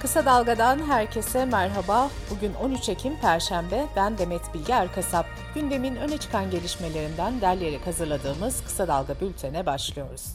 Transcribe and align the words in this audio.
Kısa 0.00 0.24
Dalga'dan 0.24 0.78
herkese 0.78 1.44
merhaba. 1.44 2.10
Bugün 2.30 2.54
13 2.54 2.88
Ekim 2.88 3.16
Perşembe. 3.16 3.86
Ben 3.96 4.18
Demet 4.18 4.54
Bilge 4.54 4.72
Erkasap. 4.72 5.26
Gündemin 5.54 5.96
öne 5.96 6.18
çıkan 6.18 6.50
gelişmelerinden 6.50 7.40
derleyerek 7.40 7.86
hazırladığımız 7.86 8.64
Kısa 8.64 8.88
Dalga 8.88 9.20
bültene 9.20 9.66
başlıyoruz. 9.66 10.26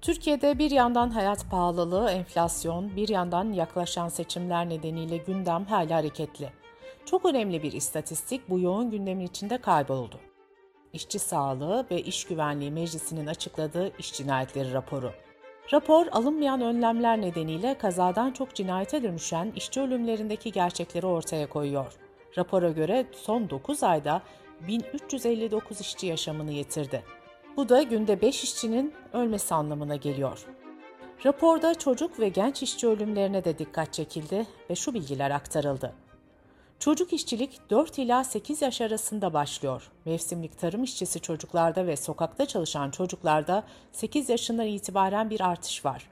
Türkiye'de 0.00 0.58
bir 0.58 0.70
yandan 0.70 1.10
hayat 1.10 1.50
pahalılığı, 1.50 2.10
enflasyon, 2.10 2.96
bir 2.96 3.08
yandan 3.08 3.52
yaklaşan 3.52 4.08
seçimler 4.08 4.68
nedeniyle 4.68 5.16
gündem 5.16 5.64
hala 5.64 5.96
hareketli. 5.96 6.52
Çok 7.06 7.24
önemli 7.24 7.62
bir 7.62 7.72
istatistik 7.72 8.50
bu 8.50 8.60
yoğun 8.60 8.90
gündemin 8.90 9.26
içinde 9.26 9.58
kayboldu. 9.58 10.20
İşçi 10.92 11.18
Sağlığı 11.18 11.86
ve 11.90 12.02
İş 12.02 12.24
Güvenliği 12.24 12.70
Meclisi'nin 12.70 13.26
açıkladığı 13.26 13.92
iş 13.98 14.12
cinayetleri 14.12 14.72
raporu. 14.72 15.12
Rapor, 15.72 16.06
alınmayan 16.12 16.60
önlemler 16.60 17.20
nedeniyle 17.20 17.78
kazadan 17.78 18.30
çok 18.30 18.54
cinayete 18.54 19.02
dönüşen 19.02 19.52
işçi 19.56 19.80
ölümlerindeki 19.80 20.52
gerçekleri 20.52 21.06
ortaya 21.06 21.48
koyuyor. 21.48 21.92
Rapora 22.38 22.70
göre 22.70 23.06
son 23.12 23.50
9 23.50 23.82
ayda 23.82 24.22
1359 24.68 25.80
işçi 25.80 26.06
yaşamını 26.06 26.52
yitirdi. 26.52 27.02
Bu 27.56 27.68
da 27.68 27.82
günde 27.82 28.20
5 28.20 28.44
işçinin 28.44 28.94
ölmesi 29.12 29.54
anlamına 29.54 29.96
geliyor. 29.96 30.46
Raporda 31.26 31.74
çocuk 31.74 32.20
ve 32.20 32.28
genç 32.28 32.62
işçi 32.62 32.86
ölümlerine 32.86 33.44
de 33.44 33.58
dikkat 33.58 33.92
çekildi 33.92 34.46
ve 34.70 34.74
şu 34.74 34.94
bilgiler 34.94 35.30
aktarıldı. 35.30 35.92
Çocuk 36.84 37.12
işçilik 37.12 37.70
4 37.70 37.98
ila 37.98 38.24
8 38.24 38.62
yaş 38.62 38.80
arasında 38.80 39.32
başlıyor. 39.32 39.90
Mevsimlik 40.04 40.58
tarım 40.58 40.82
işçisi 40.82 41.20
çocuklarda 41.20 41.86
ve 41.86 41.96
sokakta 41.96 42.46
çalışan 42.46 42.90
çocuklarda 42.90 43.64
8 43.92 44.28
yaşından 44.28 44.66
itibaren 44.66 45.30
bir 45.30 45.40
artış 45.40 45.84
var. 45.84 46.10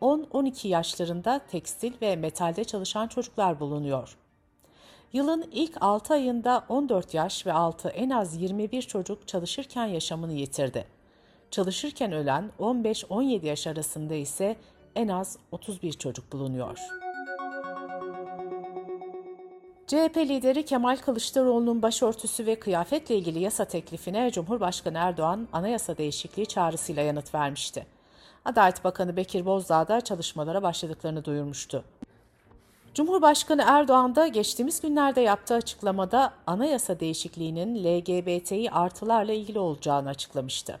10-12 0.00 0.68
yaşlarında 0.68 1.40
tekstil 1.50 1.92
ve 2.02 2.16
metalde 2.16 2.64
çalışan 2.64 3.08
çocuklar 3.08 3.60
bulunuyor. 3.60 4.16
Yılın 5.12 5.50
ilk 5.52 5.76
6 5.80 6.14
ayında 6.14 6.64
14 6.68 7.14
yaş 7.14 7.46
ve 7.46 7.52
altı 7.52 7.88
en 7.88 8.10
az 8.10 8.36
21 8.36 8.82
çocuk 8.82 9.28
çalışırken 9.28 9.86
yaşamını 9.86 10.32
yitirdi. 10.32 10.86
Çalışırken 11.50 12.12
ölen 12.12 12.50
15-17 12.60 13.46
yaş 13.46 13.66
arasında 13.66 14.14
ise 14.14 14.56
en 14.96 15.08
az 15.08 15.38
31 15.52 15.92
çocuk 15.92 16.32
bulunuyor. 16.32 17.03
CHP 19.86 20.16
lideri 20.16 20.64
Kemal 20.64 20.96
Kılıçdaroğlu'nun 20.96 21.82
başörtüsü 21.82 22.46
ve 22.46 22.58
kıyafetle 22.58 23.16
ilgili 23.16 23.38
yasa 23.38 23.64
teklifine 23.64 24.30
Cumhurbaşkanı 24.30 24.98
Erdoğan 24.98 25.48
anayasa 25.52 25.96
değişikliği 25.96 26.46
çağrısıyla 26.46 27.02
yanıt 27.02 27.34
vermişti. 27.34 27.86
Adalet 28.44 28.84
Bakanı 28.84 29.16
Bekir 29.16 29.46
Bozdağ 29.46 29.88
da 29.88 30.00
çalışmalara 30.00 30.62
başladıklarını 30.62 31.24
duyurmuştu. 31.24 31.84
Cumhurbaşkanı 32.94 33.64
Erdoğan 33.66 34.16
da 34.16 34.26
geçtiğimiz 34.26 34.80
günlerde 34.80 35.20
yaptığı 35.20 35.54
açıklamada 35.54 36.32
anayasa 36.46 37.00
değişikliğinin 37.00 37.84
LGBTİ 37.84 38.70
artılarla 38.70 39.32
ilgili 39.32 39.58
olacağını 39.58 40.08
açıklamıştı. 40.08 40.80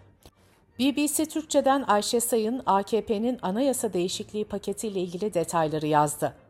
BBC 0.78 1.26
Türkçe'den 1.26 1.84
Ayşe 1.86 2.20
Sayın 2.20 2.62
AKP'nin 2.66 3.38
anayasa 3.42 3.92
değişikliği 3.92 4.44
paketiyle 4.44 5.00
ilgili 5.00 5.34
detayları 5.34 5.86
yazdı. 5.86 6.43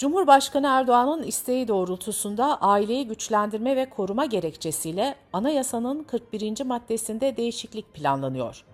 Cumhurbaşkanı 0.00 0.66
Erdoğan'ın 0.66 1.22
isteği 1.22 1.68
doğrultusunda 1.68 2.60
aileyi 2.60 3.06
güçlendirme 3.06 3.76
ve 3.76 3.90
koruma 3.90 4.24
gerekçesiyle 4.24 5.14
anayasanın 5.32 6.02
41. 6.02 6.64
maddesinde 6.64 7.36
değişiklik 7.36 7.94
planlanıyor. 7.94 8.64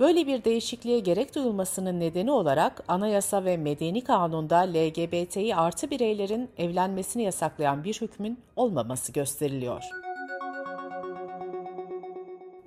Böyle 0.00 0.26
bir 0.26 0.44
değişikliğe 0.44 0.98
gerek 0.98 1.34
duyulmasının 1.34 2.00
nedeni 2.00 2.30
olarak 2.30 2.84
anayasa 2.88 3.44
ve 3.44 3.56
medeni 3.56 4.04
kanunda 4.04 4.56
LGBTİ 4.56 5.56
artı 5.56 5.90
bireylerin 5.90 6.50
evlenmesini 6.58 7.22
yasaklayan 7.22 7.84
bir 7.84 7.94
hükmün 7.94 8.38
olmaması 8.56 9.12
gösteriliyor. 9.12 9.82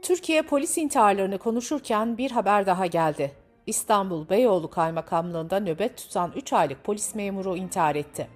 Türkiye 0.02 0.42
polis 0.42 0.78
intiharlarını 0.78 1.38
konuşurken 1.38 2.18
bir 2.18 2.32
haber 2.32 2.66
daha 2.66 2.86
geldi. 2.86 3.41
İstanbul 3.68 4.30
Beyoğlu 4.30 4.70
Kaymakamlığı'nda 4.70 5.60
nöbet 5.60 5.98
tutan 5.98 6.32
3 6.36 6.54
aylık 6.54 6.84
polis 6.84 7.16
memuru 7.16 7.58
intihar 7.58 7.96
etti. 7.96 8.28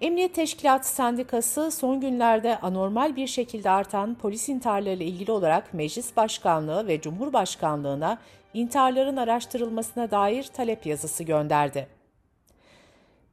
Emniyet 0.00 0.34
Teşkilatı 0.34 0.88
Sendikası 0.88 1.70
son 1.70 2.00
günlerde 2.00 2.58
anormal 2.58 3.16
bir 3.16 3.26
şekilde 3.26 3.70
artan 3.70 4.14
polis 4.14 4.48
intiharları 4.48 4.94
ile 4.94 5.04
ilgili 5.04 5.32
olarak 5.32 5.74
Meclis 5.74 6.16
Başkanlığı 6.16 6.86
ve 6.86 7.00
Cumhurbaşkanlığına 7.00 8.18
intiharların 8.54 9.16
araştırılmasına 9.16 10.10
dair 10.10 10.42
talep 10.42 10.86
yazısı 10.86 11.24
gönderdi. 11.24 11.88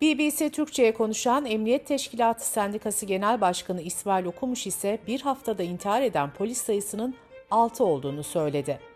BBC 0.01 0.49
Türkçe'ye 0.49 0.93
konuşan 0.93 1.45
Emniyet 1.45 1.87
Teşkilatı 1.87 2.47
Sendikası 2.47 3.05
Genel 3.05 3.41
Başkanı 3.41 3.81
İsmail 3.81 4.25
Okumuş 4.25 4.67
ise 4.67 4.99
bir 5.07 5.21
haftada 5.21 5.63
intihar 5.63 6.01
eden 6.01 6.33
polis 6.33 6.61
sayısının 6.61 7.15
6 7.51 7.83
olduğunu 7.83 8.23
söyledi. 8.23 8.92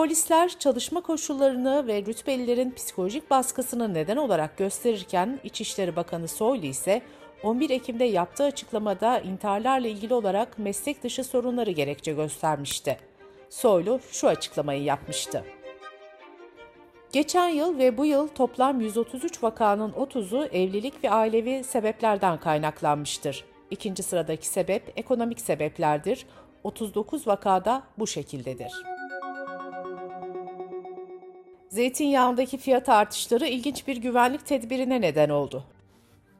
Polisler 0.00 0.48
çalışma 0.58 1.00
koşullarını 1.00 1.86
ve 1.86 2.02
rütbelilerin 2.02 2.70
psikolojik 2.70 3.30
baskısını 3.30 3.94
neden 3.94 4.16
olarak 4.16 4.56
gösterirken 4.56 5.40
İçişleri 5.44 5.96
Bakanı 5.96 6.28
Soylu 6.28 6.66
ise 6.66 7.02
11 7.42 7.70
Ekim'de 7.70 8.04
yaptığı 8.04 8.44
açıklamada 8.44 9.20
intiharlarla 9.20 9.88
ilgili 9.88 10.14
olarak 10.14 10.58
meslek 10.58 11.02
dışı 11.02 11.24
sorunları 11.24 11.70
gerekçe 11.70 12.12
göstermişti. 12.12 12.96
Soylu 13.50 14.00
şu 14.10 14.28
açıklamayı 14.28 14.82
yapmıştı. 14.82 15.44
Geçen 17.12 17.48
yıl 17.48 17.78
ve 17.78 17.96
bu 17.96 18.06
yıl 18.06 18.28
toplam 18.28 18.80
133 18.80 19.42
vakanın 19.42 19.90
30'u 19.90 20.44
evlilik 20.44 21.04
ve 21.04 21.10
ailevi 21.10 21.64
sebeplerden 21.64 22.40
kaynaklanmıştır. 22.40 23.44
İkinci 23.70 24.02
sıradaki 24.02 24.48
sebep 24.48 24.92
ekonomik 24.96 25.40
sebeplerdir. 25.40 26.26
39 26.64 27.26
vakada 27.26 27.82
bu 27.98 28.06
şekildedir. 28.06 28.72
Zeytinyağındaki 31.70 32.58
fiyat 32.58 32.88
artışları 32.88 33.46
ilginç 33.46 33.86
bir 33.86 33.96
güvenlik 33.96 34.46
tedbirine 34.46 35.00
neden 35.00 35.28
oldu. 35.28 35.64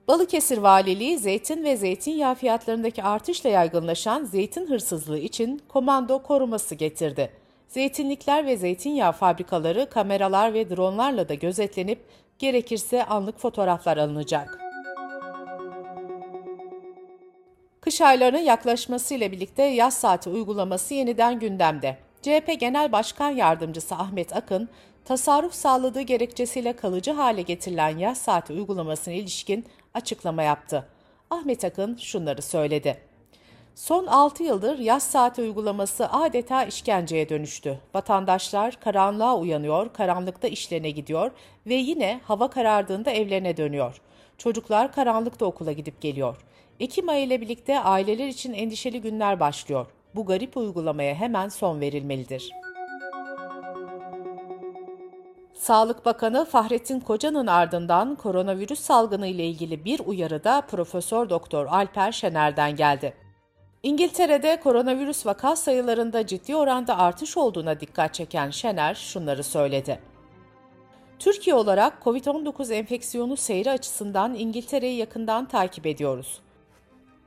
Balıkesir 0.08 0.58
Valiliği 0.58 1.18
zeytin 1.18 1.64
ve 1.64 1.76
zeytinyağı 1.76 2.34
fiyatlarındaki 2.34 3.02
artışla 3.02 3.50
yaygınlaşan 3.50 4.24
zeytin 4.24 4.66
hırsızlığı 4.66 5.18
için 5.18 5.62
komando 5.68 6.22
koruması 6.22 6.74
getirdi. 6.74 7.30
Zeytinlikler 7.68 8.46
ve 8.46 8.56
zeytinyağı 8.56 9.12
fabrikaları 9.12 9.90
kameralar 9.90 10.54
ve 10.54 10.70
dronlarla 10.70 11.28
da 11.28 11.34
gözetlenip 11.34 11.98
gerekirse 12.38 13.04
anlık 13.04 13.38
fotoğraflar 13.38 13.96
alınacak. 13.96 14.60
Kış 17.80 18.00
aylarının 18.00 18.38
yaklaşmasıyla 18.38 19.32
birlikte 19.32 19.62
yaz 19.62 19.94
saati 19.94 20.30
uygulaması 20.30 20.94
yeniden 20.94 21.38
gündemde. 21.38 22.09
CHP 22.22 22.60
Genel 22.60 22.92
Başkan 22.92 23.30
Yardımcısı 23.30 23.94
Ahmet 23.94 24.36
Akın, 24.36 24.68
tasarruf 25.04 25.54
sağladığı 25.54 26.00
gerekçesiyle 26.00 26.72
kalıcı 26.72 27.12
hale 27.12 27.42
getirilen 27.42 27.98
yaz 27.98 28.18
saati 28.18 28.52
uygulamasına 28.52 29.14
ilişkin 29.14 29.66
açıklama 29.94 30.42
yaptı. 30.42 30.88
Ahmet 31.30 31.64
Akın 31.64 31.96
şunları 31.96 32.42
söyledi. 32.42 32.98
Son 33.74 34.06
6 34.06 34.42
yıldır 34.42 34.78
yaz 34.78 35.02
saati 35.02 35.42
uygulaması 35.42 36.08
adeta 36.08 36.64
işkenceye 36.64 37.28
dönüştü. 37.28 37.78
Vatandaşlar 37.94 38.80
karanlığa 38.80 39.36
uyanıyor, 39.38 39.92
karanlıkta 39.92 40.48
işlerine 40.48 40.90
gidiyor 40.90 41.30
ve 41.66 41.74
yine 41.74 42.20
hava 42.24 42.50
karardığında 42.50 43.10
evlerine 43.10 43.56
dönüyor. 43.56 44.00
Çocuklar 44.38 44.92
karanlıkta 44.92 45.46
okula 45.46 45.72
gidip 45.72 46.00
geliyor. 46.00 46.36
Ekim 46.80 47.08
ayı 47.08 47.26
ile 47.26 47.40
birlikte 47.40 47.80
aileler 47.80 48.26
için 48.26 48.52
endişeli 48.52 49.00
günler 49.00 49.40
başlıyor. 49.40 49.86
Bu 50.14 50.26
garip 50.26 50.56
uygulamaya 50.56 51.14
hemen 51.14 51.48
son 51.48 51.80
verilmelidir. 51.80 52.50
Sağlık 55.54 56.04
Bakanı 56.04 56.44
Fahrettin 56.44 57.00
Koca'nın 57.00 57.46
ardından 57.46 58.14
koronavirüs 58.14 58.80
salgını 58.80 59.26
ile 59.26 59.46
ilgili 59.46 59.84
bir 59.84 60.00
uyarı 60.06 60.44
da 60.44 60.60
Profesör 60.60 61.30
Doktor 61.30 61.66
Alper 61.66 62.12
Şener'den 62.12 62.76
geldi. 62.76 63.14
İngiltere'de 63.82 64.60
koronavirüs 64.60 65.26
vaka 65.26 65.56
sayılarında 65.56 66.26
ciddi 66.26 66.56
oranda 66.56 66.98
artış 66.98 67.36
olduğuna 67.36 67.80
dikkat 67.80 68.14
çeken 68.14 68.50
Şener 68.50 68.94
şunları 68.94 69.44
söyledi. 69.44 70.00
Türkiye 71.18 71.56
olarak 71.56 72.02
COVID-19 72.04 72.74
enfeksiyonu 72.74 73.36
seyri 73.36 73.70
açısından 73.70 74.34
İngiltere'yi 74.34 74.96
yakından 74.96 75.48
takip 75.48 75.86
ediyoruz. 75.86 76.40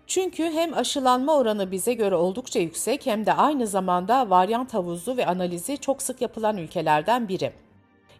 Çünkü 0.08 0.44
hem 0.44 0.74
aşılanma 0.74 1.38
oranı 1.38 1.72
bize 1.72 1.94
göre 1.94 2.16
oldukça 2.16 2.60
yüksek 2.60 3.06
hem 3.06 3.26
de 3.26 3.34
aynı 3.34 3.68
zamanda 3.68 4.30
varyant 4.30 4.74
havuzu 4.74 5.18
ve 5.18 5.26
analizi 5.26 5.78
çok 5.78 6.02
sık 6.02 6.22
yapılan 6.22 6.58
ülkelerden 6.58 7.28
biri. 7.28 7.54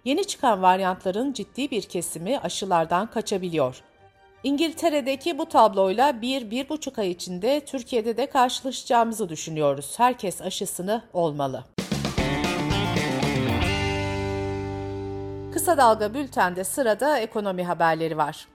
Yeni 0.06 0.28
çıkan 0.28 0.62
varyantların 0.62 1.34
ciddi 1.34 1.72
bir 1.72 1.82
kesimi 1.82 2.40
aşılardan 2.40 3.08
kaçabiliyor. 3.08 3.82
İngiltere'deki 4.44 5.38
bu 5.38 5.46
tabloyla 5.46 6.10
1-1,5 6.10 7.02
ay 7.02 7.12
içinde 7.12 7.60
Türkiye'de 7.66 8.18
de 8.18 8.26
karşılaşacağımızı 8.26 9.30
düşünüyoruz. 9.30 9.94
Herkes 9.98 10.42
aşısını 10.42 11.02
olmalı. 11.14 11.64
Kısa 15.54 15.78
Dalga 15.78 16.14
Bülten'de 16.14 16.64
sırada 16.64 17.20
ekonomi 17.20 17.64
haberleri 17.64 18.18
var. 18.18 18.48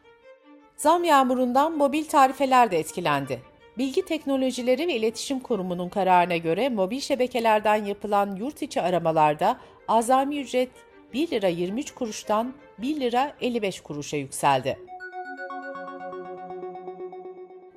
Zam 0.79 1.05
yağmurundan 1.05 1.77
mobil 1.77 2.05
tarifeler 2.05 2.71
de 2.71 2.79
etkilendi. 2.79 3.43
Bilgi 3.79 4.05
Teknolojileri 4.05 4.89
ve 4.89 4.95
İletişim 4.95 5.41
Kurumu'nun 5.41 5.89
kararına 5.89 6.37
göre 6.37 6.69
mobil 6.69 7.01
şebekelerden 7.01 7.85
yapılan 7.85 8.37
yurt 8.37 8.63
içi 8.63 8.83
aramalarda 8.83 9.57
azami 9.89 10.41
ücret 10.41 10.71
1 11.13 11.31
lira 11.31 11.49
23 11.49 11.91
kuruştan 11.91 12.55
1 12.79 13.01
lira 13.01 13.33
55 13.41 13.81
kuruşa 13.81 14.17
yükseldi. 14.17 14.79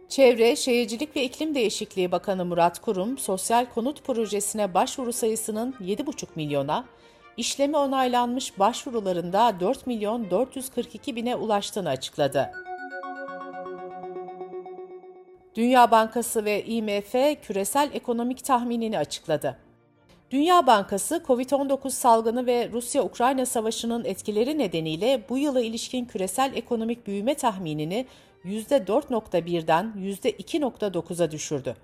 Çevre, 0.09 0.55
Şehircilik 0.55 1.15
ve 1.15 1.23
İklim 1.23 1.55
Değişikliği 1.55 2.11
Bakanı 2.11 2.45
Murat 2.45 2.79
Kurum, 2.79 3.17
sosyal 3.17 3.65
konut 3.65 4.03
projesine 4.03 4.73
başvuru 4.73 5.13
sayısının 5.13 5.75
7,5 5.81 6.25
milyona, 6.35 6.85
işlemi 7.37 7.77
onaylanmış 7.77 8.59
başvurularında 8.59 9.59
4 9.59 9.87
milyon 9.87 10.31
442 10.31 11.15
bine 11.15 11.35
ulaştığını 11.35 11.89
açıkladı. 11.89 12.51
Dünya 15.55 15.91
Bankası 15.91 16.45
ve 16.45 16.65
IMF 16.65 17.11
küresel 17.41 17.89
ekonomik 17.93 18.43
tahminini 18.43 18.97
açıkladı. 18.97 19.57
Dünya 20.31 20.67
Bankası, 20.67 21.23
COVID-19 21.27 21.89
salgını 21.89 22.45
ve 22.45 22.69
Rusya-Ukrayna 22.71 23.45
savaşının 23.45 24.05
etkileri 24.05 24.57
nedeniyle 24.57 25.21
bu 25.29 25.37
yıla 25.37 25.61
ilişkin 25.61 26.05
küresel 26.05 26.51
ekonomik 26.55 27.07
büyüme 27.07 27.35
tahminini 27.35 28.05
%4.1'den 28.45 29.93
%2.9'a 29.97 31.31
düşürdü. 31.31 31.75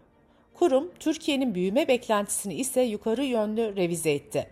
Kurum, 0.54 0.92
Türkiye'nin 1.00 1.56
büyüme 1.56 1.88
beklentisini 1.88 2.54
ise 2.54 2.82
yukarı 2.82 3.24
yönlü 3.24 3.76
revize 3.76 4.12
etti. 4.12 4.48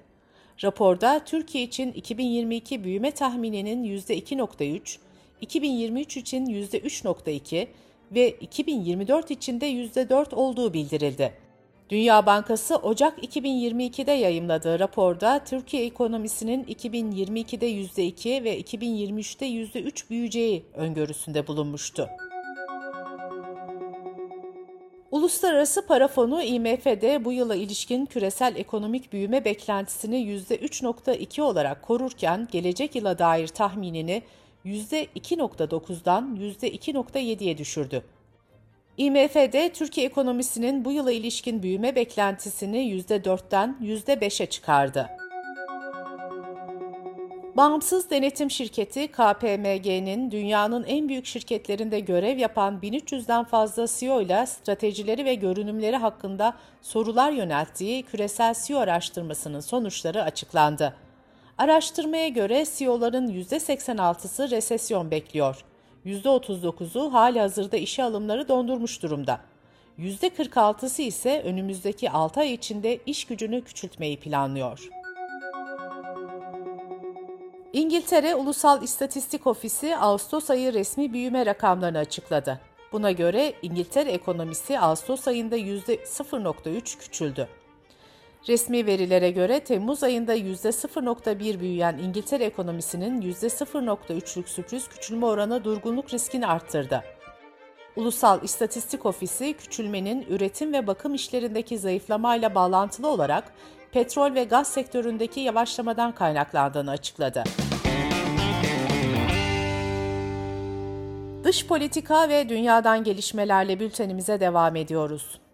Raporda 0.64 1.22
Türkiye 1.26 1.64
için 1.64 1.92
2022 1.92 2.84
büyüme 2.84 3.12
tahmininin 3.12 3.84
%2.3, 3.84 4.98
2023 5.42 6.18
için 6.18 6.46
%3.2 6.46 7.68
ve 8.12 8.30
2024 8.30 9.32
için 9.32 9.62
de 9.62 9.72
%4 9.72 10.36
olduğu 10.36 10.74
bildirildi. 10.74 11.34
Dünya 11.90 12.26
Bankası 12.26 12.76
Ocak 12.76 13.24
2022'de 13.24 14.12
yayımladığı 14.12 14.80
raporda 14.80 15.44
Türkiye 15.46 15.86
ekonomisinin 15.86 16.64
2022'de 16.64 17.72
%2 17.72 18.44
ve 18.44 18.62
2023'te 18.62 19.46
%3 19.46 20.10
büyüyeceği 20.10 20.66
öngörüsünde 20.74 21.48
bulunmuştu. 21.48 22.10
Uluslararası 25.12 25.88
Para 25.88 26.08
Fonu 26.08 26.44
IMF'de 26.44 27.26
bu 27.26 27.32
yıla 27.32 27.56
ilişkin 27.56 28.06
küresel 28.06 28.56
ekonomik 28.56 29.14
büyüme 29.14 29.46
beklentisini 29.46 30.16
%3.2 30.16 31.42
olarak 31.42 31.82
korurken 31.82 32.48
gelecek 32.52 32.96
yıla 32.96 33.20
dair 33.20 33.48
tahminini 33.48 34.22
%2.9'dan 34.66 36.38
%2.7'ye 36.40 37.58
düşürdü. 37.58 38.04
IMF'de 38.98 39.70
Türkiye 39.74 40.08
ekonomisinin 40.08 40.86
bu 40.86 40.92
yıla 40.92 41.12
ilişkin 41.12 41.64
büyüme 41.64 41.96
beklentisini 41.96 42.78
%4'ten 42.78 43.78
%5'e 43.82 44.46
çıkardı. 44.46 45.10
Bağımsız 47.58 48.10
denetim 48.10 48.52
şirketi 48.52 49.08
KPMG'nin 49.08 50.32
dünyanın 50.32 50.84
en 50.84 51.10
büyük 51.10 51.26
şirketlerinde 51.26 52.00
görev 52.00 52.38
yapan 52.38 52.80
1300'den 52.80 53.44
fazla 53.44 53.86
CEO 53.88 54.22
ile 54.22 54.46
stratejileri 54.46 55.26
ve 55.26 55.36
görünümleri 55.36 55.96
hakkında 55.96 56.54
sorular 56.82 57.32
yönelttiği 57.32 58.04
küresel 58.04 58.56
CEO 58.66 58.80
araştırmasının 58.80 59.60
sonuçları 59.60 60.24
açıklandı. 60.24 61.05
Araştırmaya 61.58 62.28
göre 62.28 62.66
CEO'ların 62.78 63.28
%86'sı 63.28 64.50
resesyon 64.52 65.12
bekliyor. 65.12 65.66
%39'u 66.06 67.14
hali 67.14 67.40
hazırda 67.40 67.78
işe 67.78 68.04
alımları 68.04 68.48
dondurmuş 68.48 69.04
durumda. 69.04 69.40
%46'sı 70.00 71.02
ise 71.02 71.42
önümüzdeki 71.46 72.10
6 72.10 72.40
ay 72.40 72.54
içinde 72.54 73.00
iş 73.06 73.26
gücünü 73.26 73.64
küçültmeyi 73.64 74.20
planlıyor. 74.20 74.90
İngiltere 77.74 78.36
Ulusal 78.36 78.84
İstatistik 78.84 79.48
Ofisi 79.48 79.98
Ağustos 79.98 80.50
ayı 80.50 80.74
resmi 80.74 81.14
büyüme 81.14 81.46
rakamlarını 81.46 81.98
açıkladı. 81.98 82.60
Buna 82.92 83.12
göre 83.12 83.54
İngiltere 83.62 84.12
ekonomisi 84.12 84.80
Ağustos 84.80 85.28
ayında 85.28 85.58
%0.3 85.58 86.98
küçüldü. 87.00 87.48
Resmi 88.48 88.86
verilere 88.86 89.32
göre 89.32 89.60
Temmuz 89.60 90.04
ayında 90.04 90.36
%0.1 90.36 91.60
büyüyen 91.60 91.98
İngiltere 91.98 92.44
ekonomisinin 92.44 93.22
%0.3'lük 93.22 94.48
sürpriz 94.48 94.88
küçülme 94.88 95.26
oranı 95.26 95.64
durgunluk 95.64 96.14
riskini 96.14 96.48
arttırdı. 96.48 97.04
Ulusal 97.96 98.44
İstatistik 98.44 99.06
Ofisi 99.06 99.54
küçülmenin 99.54 100.26
üretim 100.30 100.74
ve 100.74 100.88
bakım 100.88 101.14
işlerindeki 101.14 101.78
zayıflamayla 101.78 102.56
bağlantılı 102.56 103.08
olarak 103.08 103.44
petrol 103.92 104.36
ve 104.36 104.44
gaz 104.44 104.68
sektöründeki 104.68 105.40
yavaşlamadan 105.40 106.16
kaynaklandığını 106.16 106.92
açıkladı. 106.92 107.44
Dış 111.44 111.68
politika 111.68 112.30
ve 112.30 112.50
dünyadan 112.50 113.04
gelişmelerle 113.04 113.80
bültenimize 113.80 114.40
devam 114.40 114.76
ediyoruz. 114.76 115.45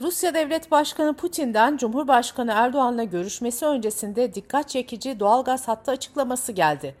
Rusya 0.00 0.34
Devlet 0.34 0.70
Başkanı 0.70 1.14
Putin'den 1.14 1.76
Cumhurbaşkanı 1.76 2.52
Erdoğan'la 2.52 3.04
görüşmesi 3.04 3.66
öncesinde 3.66 4.34
dikkat 4.34 4.68
çekici 4.68 5.20
doğalgaz 5.20 5.68
hattı 5.68 5.90
açıklaması 5.90 6.52
geldi. 6.52 6.94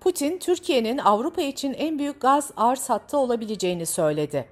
Putin, 0.00 0.38
Türkiye'nin 0.38 0.98
Avrupa 0.98 1.42
için 1.42 1.72
en 1.72 1.98
büyük 1.98 2.20
gaz 2.20 2.50
arz 2.56 2.90
hattı 2.90 3.18
olabileceğini 3.18 3.86
söyledi. 3.86 4.48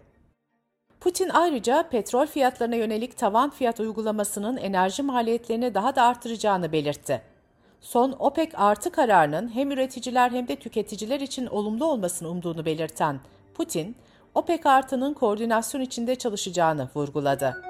Putin 1.01 1.29
ayrıca 1.29 1.89
petrol 1.89 2.27
fiyatlarına 2.27 2.77
yönelik 2.77 3.19
tavan 3.19 3.51
fiyat 3.51 3.81
uygulamasının 3.81 4.57
enerji 4.57 5.03
maliyetlerini 5.03 5.75
daha 5.75 5.97
da 5.97 6.03
artıracağını 6.03 6.73
belirtti. 6.73 7.23
Son 7.81 8.17
OPEC 8.19 8.51
artı 8.55 8.91
kararının 8.91 9.55
hem 9.55 9.71
üreticiler 9.71 10.31
hem 10.31 10.49
de 10.49 10.57
tüketiciler 10.57 11.21
için 11.21 11.47
olumlu 11.47 11.85
olmasını 11.85 12.29
umduğunu 12.29 12.65
belirten 12.65 13.21
Putin, 13.55 13.97
OPEC 14.35 14.67
artının 14.67 15.15
koordinasyon 15.15 15.81
içinde 15.81 16.15
çalışacağını 16.15 16.89
vurguladı. 16.95 17.63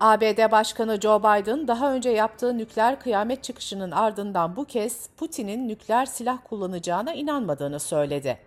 ABD 0.00 0.50
Başkanı 0.50 1.00
Joe 1.00 1.20
Biden 1.20 1.68
daha 1.68 1.92
önce 1.92 2.10
yaptığı 2.10 2.58
nükleer 2.58 3.00
kıyamet 3.00 3.44
çıkışının 3.44 3.90
ardından 3.90 4.56
bu 4.56 4.64
kez 4.64 5.08
Putin'in 5.16 5.68
nükleer 5.68 6.06
silah 6.06 6.38
kullanacağına 6.44 7.14
inanmadığını 7.14 7.80
söyledi. 7.80 8.38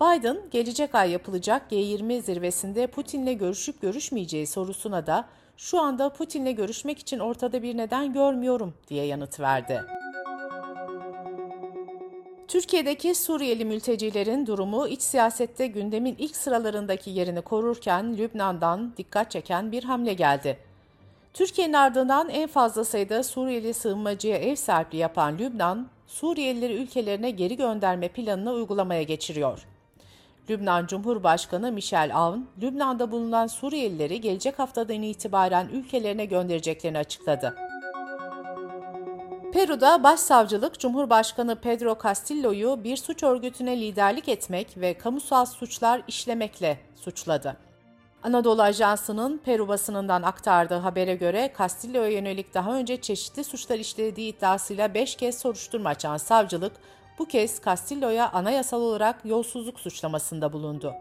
Biden, 0.00 0.38
gelecek 0.50 0.94
ay 0.94 1.10
yapılacak 1.10 1.72
G20 1.72 2.22
zirvesinde 2.22 2.86
Putin'le 2.86 3.38
görüşüp 3.38 3.80
görüşmeyeceği 3.80 4.46
sorusuna 4.46 5.06
da 5.06 5.24
şu 5.56 5.80
anda 5.80 6.08
Putin'le 6.12 6.54
görüşmek 6.56 6.98
için 6.98 7.18
ortada 7.18 7.62
bir 7.62 7.76
neden 7.76 8.12
görmüyorum 8.12 8.74
diye 8.88 9.04
yanıt 9.04 9.40
verdi. 9.40 9.97
Türkiye'deki 12.48 13.14
Suriyeli 13.14 13.64
mültecilerin 13.64 14.46
durumu 14.46 14.88
iç 14.88 15.02
siyasette 15.02 15.66
gündemin 15.66 16.16
ilk 16.18 16.36
sıralarındaki 16.36 17.10
yerini 17.10 17.40
korurken 17.40 18.18
Lübnan'dan 18.18 18.92
dikkat 18.96 19.30
çeken 19.30 19.72
bir 19.72 19.84
hamle 19.84 20.14
geldi. 20.14 20.58
Türkiye'nin 21.34 21.72
ardından 21.72 22.28
en 22.28 22.48
fazla 22.48 22.84
sayıda 22.84 23.22
Suriyeli 23.22 23.74
sığınmacıya 23.74 24.36
ev 24.36 24.54
sahipliği 24.54 24.96
yapan 24.96 25.38
Lübnan, 25.38 25.88
Suriyelileri 26.06 26.74
ülkelerine 26.74 27.30
geri 27.30 27.56
gönderme 27.56 28.08
planını 28.08 28.52
uygulamaya 28.52 29.02
geçiriyor. 29.02 29.66
Lübnan 30.50 30.86
Cumhurbaşkanı 30.86 31.72
Michel 31.72 32.16
Aoun, 32.16 32.48
Lübnan'da 32.62 33.10
bulunan 33.10 33.46
Suriyelileri 33.46 34.20
gelecek 34.20 34.58
haftadan 34.58 35.02
itibaren 35.02 35.68
ülkelerine 35.72 36.24
göndereceklerini 36.24 36.98
açıkladı. 36.98 37.67
Peru'da 39.58 40.02
Başsavcılık 40.02 40.78
Cumhurbaşkanı 40.78 41.56
Pedro 41.56 41.98
Castillo'yu 42.02 42.84
bir 42.84 42.96
suç 42.96 43.22
örgütüne 43.22 43.80
liderlik 43.80 44.28
etmek 44.28 44.76
ve 44.76 44.98
kamusal 44.98 45.46
suçlar 45.46 46.02
işlemekle 46.08 46.78
suçladı. 46.96 47.56
Anadolu 48.22 48.62
Ajansı'nın 48.62 49.38
Peru 49.38 49.68
basınından 49.68 50.22
aktardığı 50.22 50.78
habere 50.78 51.14
göre 51.14 51.52
Castillo'ya 51.58 52.08
yönelik 52.08 52.54
daha 52.54 52.74
önce 52.74 53.00
çeşitli 53.00 53.44
suçlar 53.44 53.78
işlediği 53.78 54.32
iddiasıyla 54.32 54.94
5 54.94 55.16
kez 55.16 55.38
soruşturma 55.38 55.88
açan 55.88 56.16
savcılık, 56.16 56.72
bu 57.18 57.24
kez 57.24 57.60
Castillo'ya 57.64 58.30
anayasal 58.30 58.80
olarak 58.80 59.24
yolsuzluk 59.24 59.80
suçlamasında 59.80 60.52
bulundu. 60.52 60.94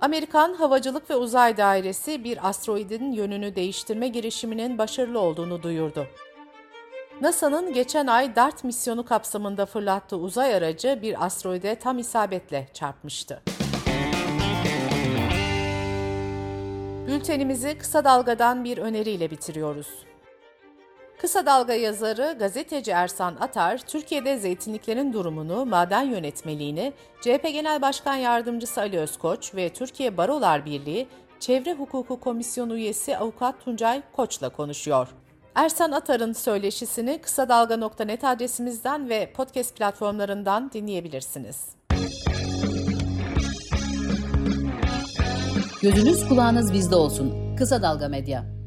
Amerikan 0.00 0.54
Havacılık 0.54 1.10
ve 1.10 1.16
Uzay 1.16 1.56
Dairesi 1.56 2.24
bir 2.24 2.48
asteroidin 2.48 3.12
yönünü 3.12 3.56
değiştirme 3.56 4.08
girişiminin 4.08 4.78
başarılı 4.78 5.20
olduğunu 5.20 5.62
duyurdu. 5.62 6.06
NASA'nın 7.20 7.72
geçen 7.72 8.06
ay 8.06 8.36
DART 8.36 8.64
misyonu 8.64 9.04
kapsamında 9.04 9.66
fırlattığı 9.66 10.16
uzay 10.16 10.54
aracı 10.54 10.98
bir 11.02 11.24
asteroide 11.24 11.74
tam 11.74 11.98
isabetle 11.98 12.68
çarpmıştı. 12.74 13.42
Bültenimizi 17.08 17.78
kısa 17.78 18.04
dalgadan 18.04 18.64
bir 18.64 18.78
öneriyle 18.78 19.30
bitiriyoruz. 19.30 20.07
Kısa 21.18 21.46
Dalga 21.46 21.74
yazarı 21.74 22.36
gazeteci 22.38 22.90
Ersan 22.90 23.36
Atar, 23.40 23.78
Türkiye'de 23.78 24.38
zeytinliklerin 24.38 25.12
durumunu, 25.12 25.66
maden 25.66 26.02
yönetmeliğini, 26.02 26.92
CHP 27.20 27.42
Genel 27.52 27.82
Başkan 27.82 28.14
Yardımcısı 28.14 28.80
Ali 28.80 28.98
Özkoç 28.98 29.54
ve 29.54 29.68
Türkiye 29.68 30.16
Barolar 30.16 30.64
Birliği 30.66 31.08
Çevre 31.40 31.74
Hukuku 31.74 32.20
Komisyonu 32.20 32.76
üyesi 32.76 33.16
Avukat 33.16 33.64
Tuncay 33.64 34.02
Koç'la 34.12 34.48
konuşuyor. 34.48 35.08
Ersan 35.54 35.92
Atar'ın 35.92 36.32
söyleşisini 36.32 37.18
kısa 37.18 37.48
dalga.net 37.48 38.24
adresimizden 38.24 39.08
ve 39.08 39.32
podcast 39.32 39.76
platformlarından 39.76 40.70
dinleyebilirsiniz. 40.72 41.68
Gözünüz 45.82 46.28
kulağınız 46.28 46.72
bizde 46.72 46.96
olsun. 46.96 47.56
Kısa 47.56 47.82
Dalga 47.82 48.08
Medya. 48.08 48.57